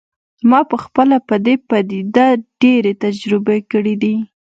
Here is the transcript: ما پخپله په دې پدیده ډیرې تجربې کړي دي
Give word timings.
ما 0.49 0.59
پخپله 0.71 1.17
په 1.27 1.35
دې 1.45 1.55
پدیده 1.69 2.27
ډیرې 2.61 2.93
تجربې 3.03 3.59
کړي 3.71 3.95
دي 4.03 4.15